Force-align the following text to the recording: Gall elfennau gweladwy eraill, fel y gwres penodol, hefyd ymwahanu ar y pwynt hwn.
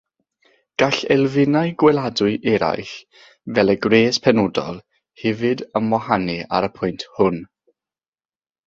Gall 0.83 1.01
elfennau 1.15 1.73
gweladwy 1.83 2.33
eraill, 2.53 2.89
fel 3.59 3.75
y 3.75 3.77
gwres 3.85 4.21
penodol, 4.29 4.83
hefyd 5.27 5.63
ymwahanu 5.83 6.41
ar 6.61 6.71
y 6.71 6.75
pwynt 6.81 7.09
hwn. 7.21 7.41